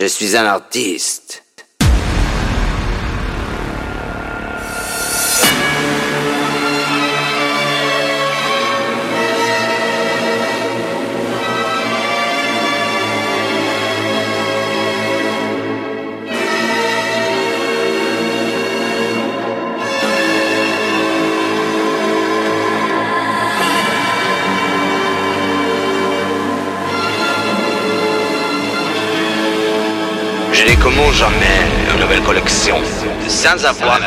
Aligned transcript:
Je 0.00 0.06
suis 0.06 0.36
un 0.36 0.44
artiste. 0.44 1.42
comment 30.88 31.12
jamais 31.12 31.66
une 31.92 32.00
nouvelle 32.00 32.22
collection? 32.22 32.76
Sans 33.26 33.62
avoir 33.66 34.00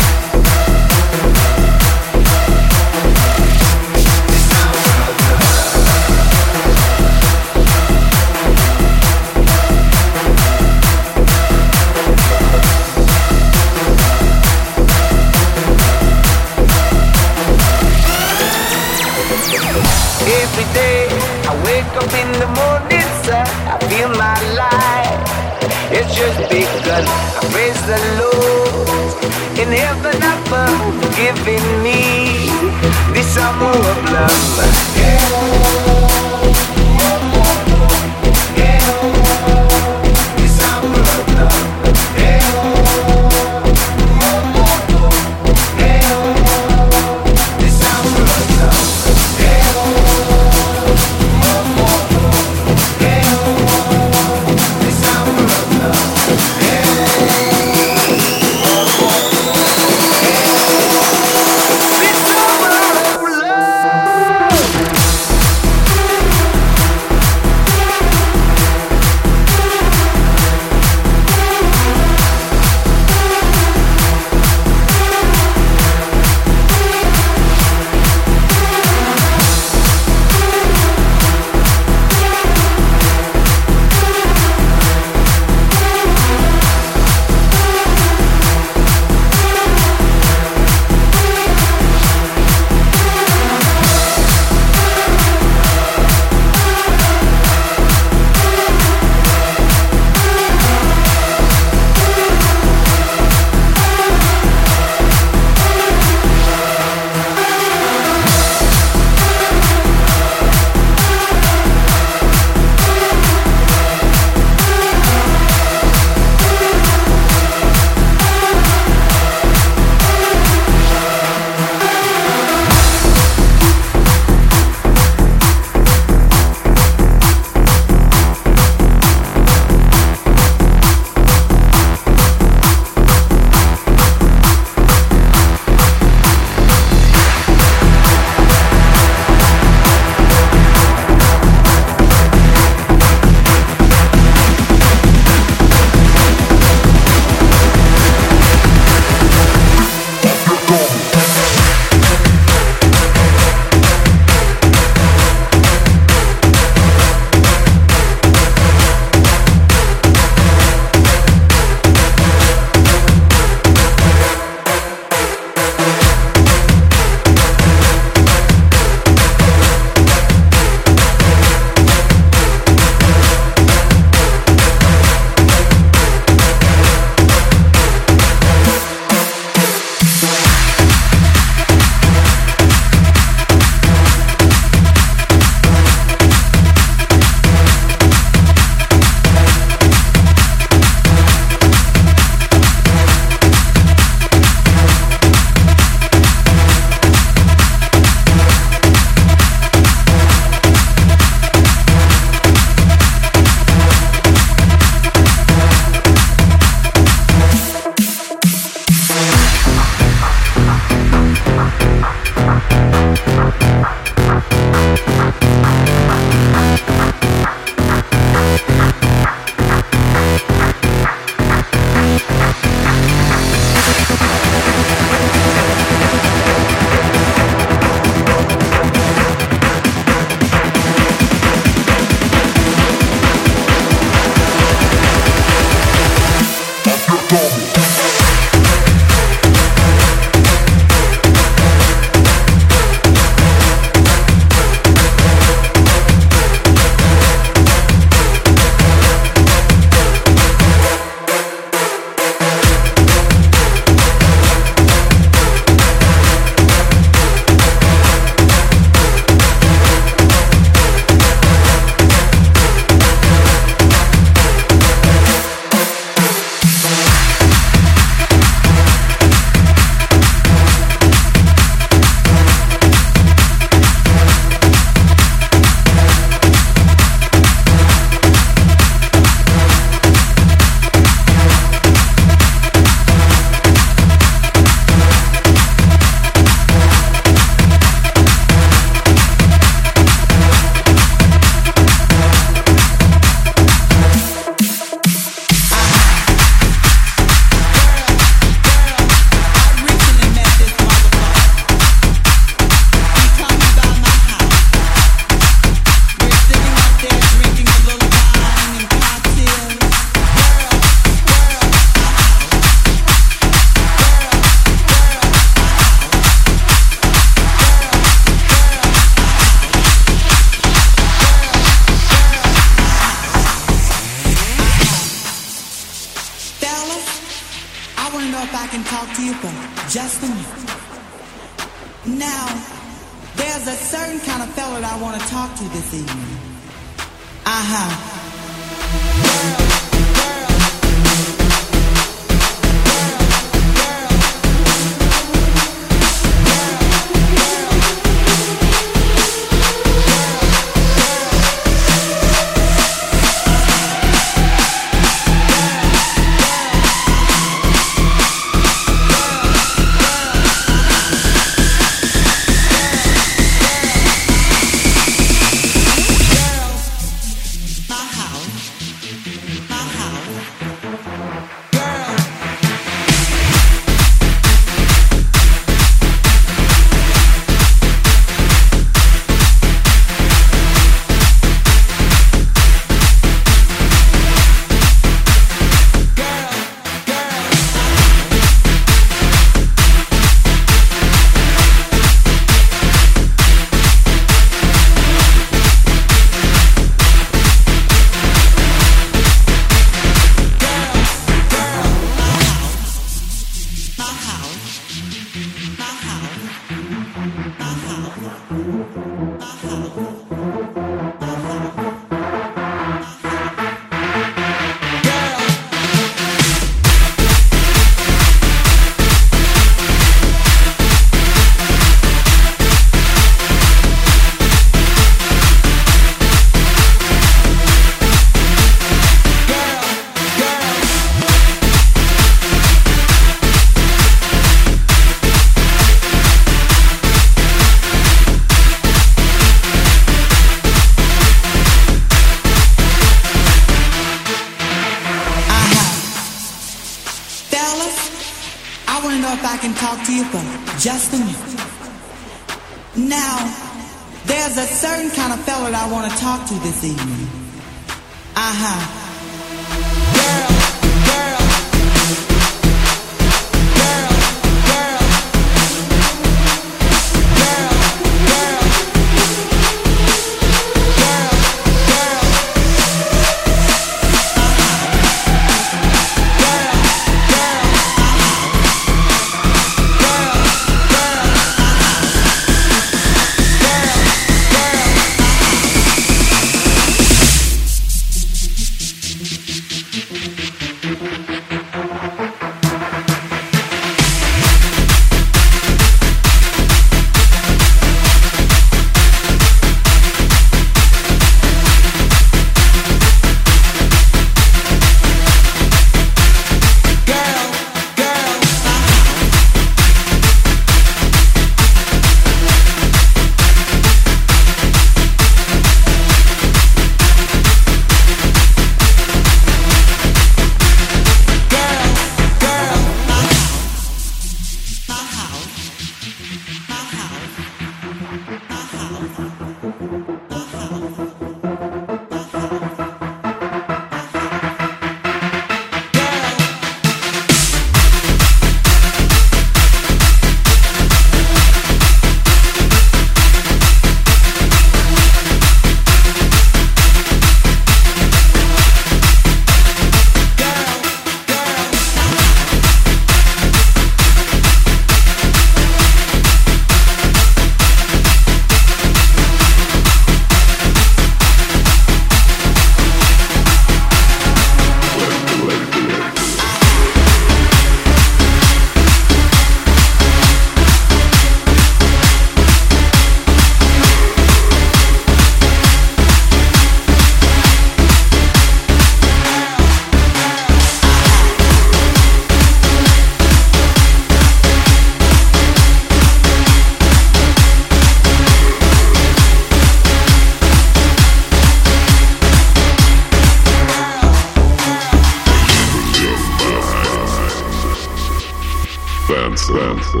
dancing. 599.44 600.00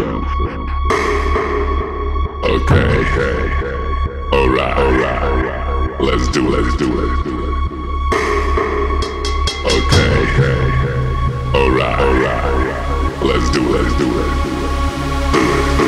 Okay, 2.42 3.04
alright, 4.32 4.76
alright. 4.78 6.00
Let's 6.00 6.28
do 6.28 6.54
it, 6.54 6.62
let's 6.62 6.76
do 6.78 6.88
it. 6.88 7.10
Okay, 9.66 10.22
alright, 11.54 11.98
alright. 11.98 13.22
Let's 13.22 13.50
do 13.50 13.60
let's 13.76 13.94
do 13.98 14.06
it. 14.06 14.30
Do 15.32 15.38
it, 15.38 15.78
do 15.78 15.82
it. 15.82 15.85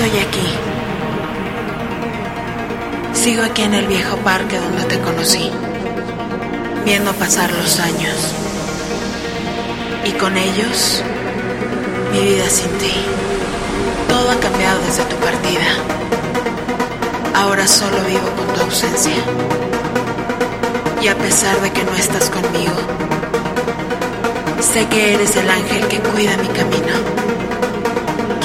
Estoy 0.00 0.20
aquí. 0.20 0.48
Sigo 3.12 3.42
aquí 3.42 3.62
en 3.62 3.74
el 3.74 3.88
viejo 3.88 4.16
parque 4.18 4.56
donde 4.56 4.84
te 4.84 5.00
conocí, 5.00 5.50
viendo 6.84 7.12
pasar 7.14 7.50
los 7.50 7.80
años. 7.80 8.14
Y 10.04 10.12
con 10.12 10.36
ellos, 10.36 11.02
mi 12.12 12.20
vida 12.20 12.48
sin 12.48 12.70
ti. 12.78 12.92
Todo 14.08 14.30
ha 14.30 14.36
cambiado 14.36 14.78
desde 14.86 15.02
tu 15.02 15.16
partida. 15.16 15.66
Ahora 17.34 17.66
solo 17.66 17.96
vivo 18.06 18.30
con 18.36 18.54
tu 18.54 18.60
ausencia. 18.60 19.16
Y 21.02 21.08
a 21.08 21.16
pesar 21.16 21.60
de 21.60 21.72
que 21.72 21.82
no 21.82 21.96
estás 21.96 22.30
conmigo, 22.30 22.76
sé 24.60 24.86
que 24.86 25.14
eres 25.14 25.34
el 25.34 25.50
ángel 25.50 25.88
que 25.88 25.98
cuida 25.98 26.36
mi 26.36 26.46
camino. 26.46 27.37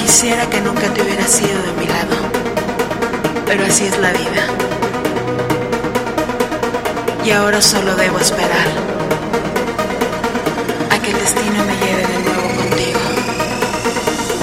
Quisiera 0.04 0.44
que 0.50 0.60
nunca 0.60 0.86
te 0.92 1.00
hubieras 1.00 1.30
sido 1.30 1.62
de 1.62 1.72
mi 1.80 1.86
lado, 1.86 2.14
pero 3.46 3.64
así 3.64 3.86
es 3.86 3.98
la 3.98 4.12
vida. 4.12 4.44
Y 7.24 7.30
ahora 7.30 7.62
solo 7.62 7.96
debo 7.96 8.18
esperar 8.18 8.68
a 10.90 10.98
que 10.98 11.10
el 11.10 11.16
destino 11.16 11.64
me 11.64 11.74
lleve 11.76 12.06
de 12.06 12.18
nuevo 12.22 12.48
contigo. 12.54 13.00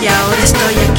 Y 0.01 0.07
ahora 0.07 0.43
estoy 0.43 0.73
aquí, 0.89 0.90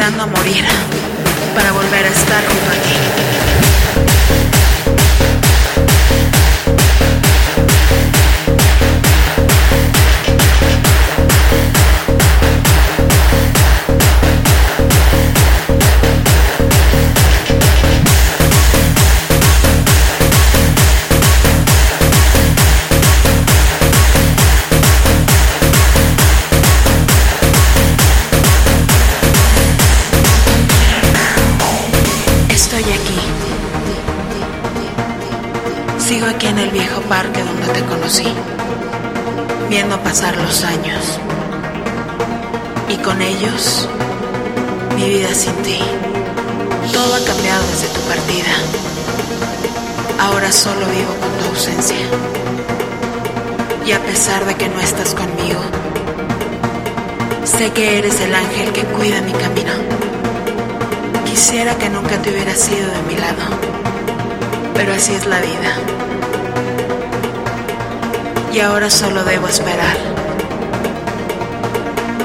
esperando 0.00 0.22
a 0.22 0.26
morir 0.28 0.64
para 1.54 1.72
volver 1.72 2.06
a 2.06 2.08
estar 2.08 2.42
junto 2.46 2.70
a 2.70 2.82
ti. 2.82 3.39
Viendo 39.80 39.98
pasar 40.02 40.36
los 40.36 40.62
años. 40.62 41.18
Y 42.90 42.96
con 42.96 43.22
ellos, 43.22 43.88
mi 44.94 45.08
vida 45.08 45.32
sin 45.32 45.54
ti. 45.62 45.78
Todo 46.92 47.14
ha 47.14 47.24
cambiado 47.24 47.62
desde 47.70 47.88
tu 47.88 48.00
partida. 48.02 48.52
Ahora 50.20 50.52
solo 50.52 50.84
vivo 50.84 51.14
con 51.18 51.32
tu 51.38 51.48
ausencia. 51.48 51.96
Y 53.86 53.92
a 53.92 54.00
pesar 54.00 54.44
de 54.44 54.54
que 54.54 54.68
no 54.68 54.80
estás 54.80 55.14
conmigo, 55.14 55.62
sé 57.44 57.70
que 57.70 58.00
eres 58.00 58.20
el 58.20 58.34
ángel 58.34 58.72
que 58.74 58.84
cuida 58.84 59.22
mi 59.22 59.32
camino. 59.32 59.72
Quisiera 61.24 61.74
que 61.78 61.88
nunca 61.88 62.20
te 62.20 62.28
hubieras 62.28 62.58
sido 62.58 62.86
de 62.86 63.02
mi 63.08 63.16
lado, 63.18 63.44
pero 64.74 64.92
así 64.92 65.14
es 65.14 65.24
la 65.24 65.40
vida. 65.40 66.09
Y 68.52 68.60
ahora 68.60 68.90
solo 68.90 69.22
debo 69.24 69.46
esperar 69.48 69.96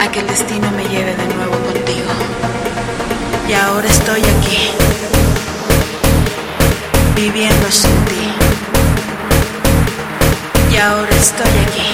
a 0.01 0.11
que 0.11 0.19
el 0.19 0.28
destino 0.28 0.69
me 0.71 0.84
lleve 0.84 1.15
de 1.15 1.28
nuevo 1.36 1.51
contigo. 1.51 2.11
Y 3.47 3.53
ahora 3.53 3.88
estoy 3.88 4.21
aquí, 4.21 4.71
viviendo 7.15 7.71
sin 7.71 7.95
ti. 8.05 8.34
Y 10.73 10.78
ahora 10.78 11.15
estoy 11.15 11.55
aquí, 11.67 11.88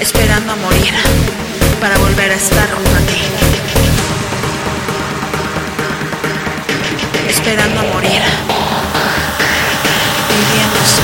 esperando 0.00 0.52
a 0.52 0.56
morir 0.56 0.94
para 1.80 1.98
volver 1.98 2.30
a 2.32 2.34
estar 2.34 2.70
junto 2.70 2.90
a 2.90 3.00
ti. 3.00 3.24
esperando 7.28 7.78
a 7.78 7.82
morir, 7.84 8.22
viviendo 10.28 10.80
sin 10.86 11.03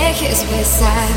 dejes 0.00 0.46
besar. 0.50 1.08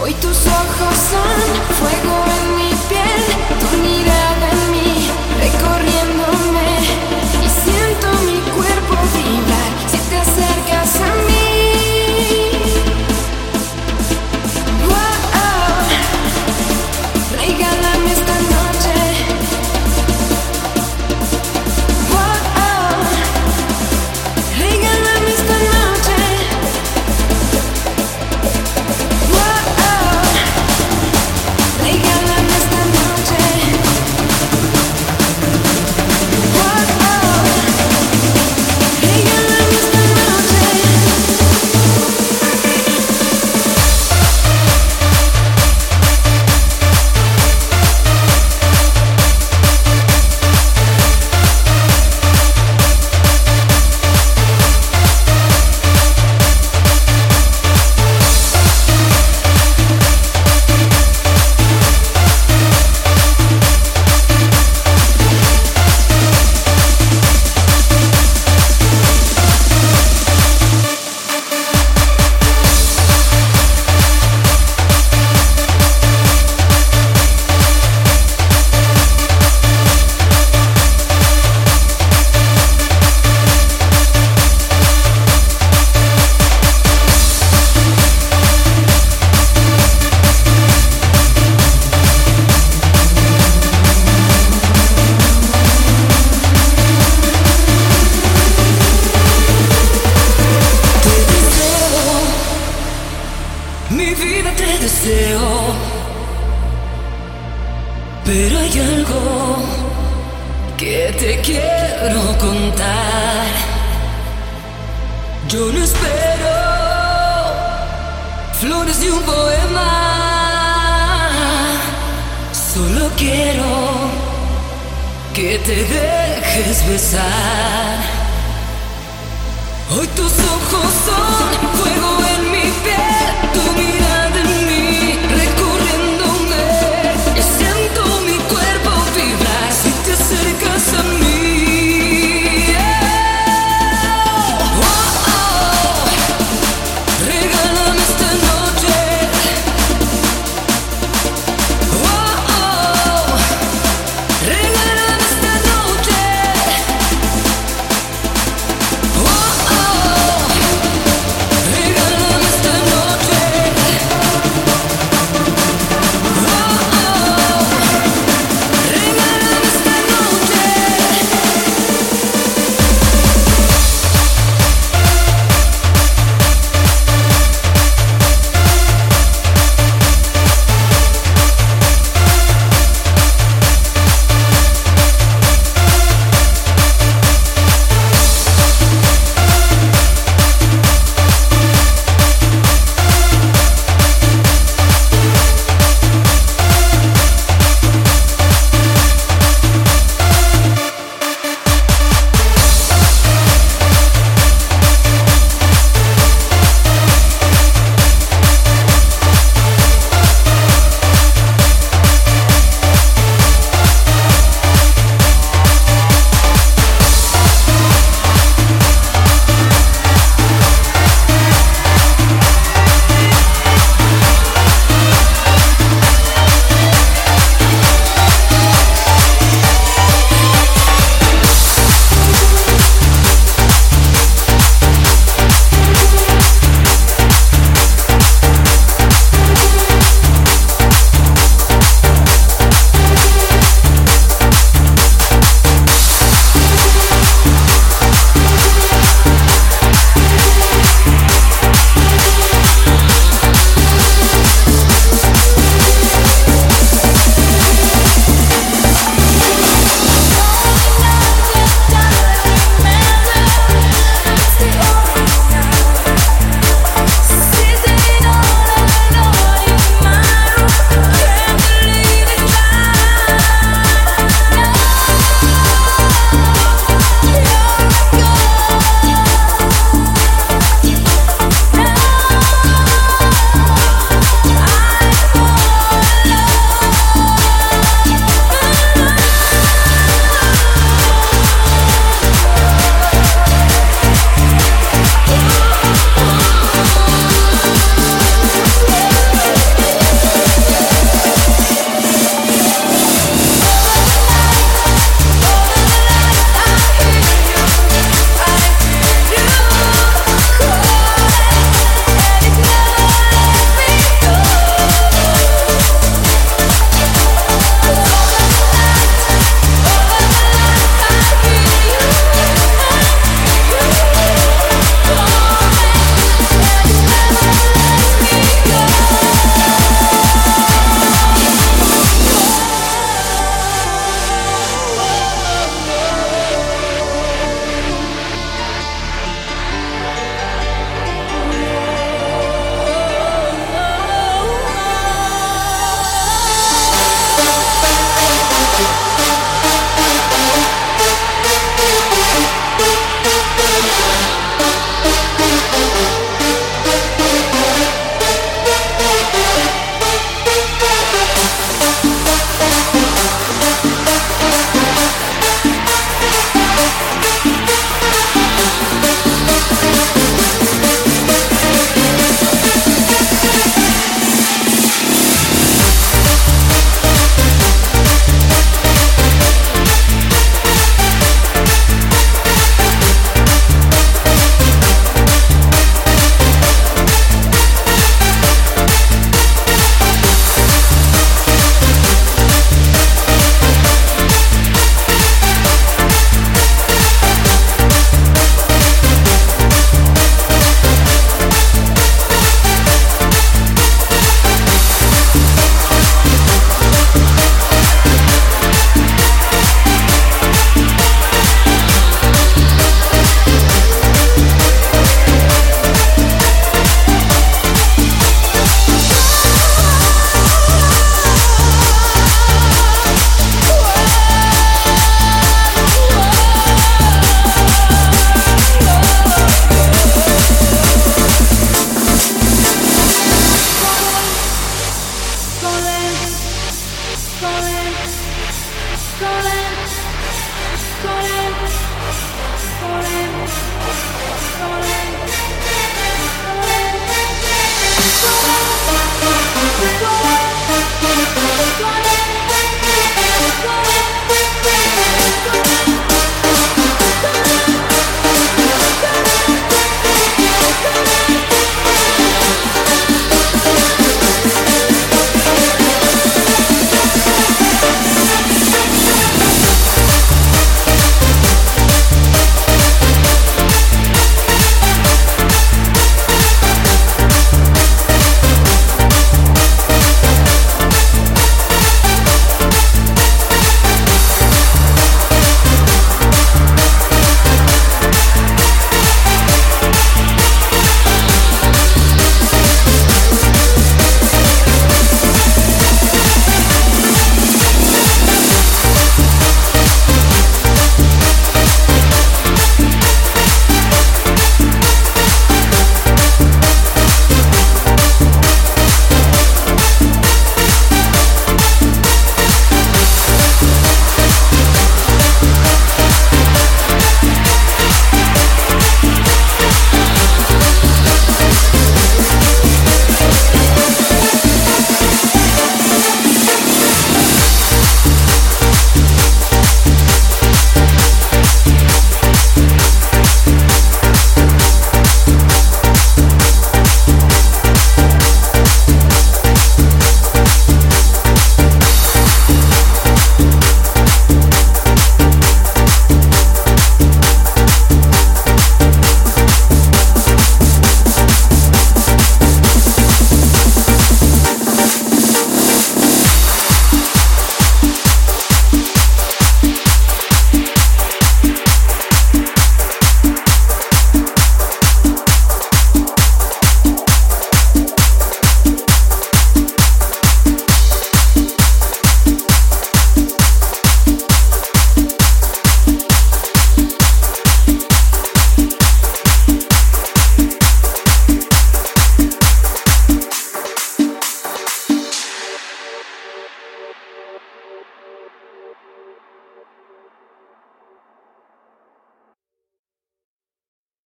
Hoy 0.00 0.12
tus 0.14 0.46
ojos 0.46 0.96
son 1.10 1.40
fuego 1.78 2.24
en 2.36 2.56
mi 2.56 2.70
piel, 2.88 3.22
tu 3.60 3.76
mirada. 3.78 4.13